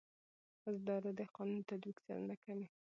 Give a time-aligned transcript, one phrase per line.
[0.71, 2.67] اداره د قانون د تطبیق څارنه کوي.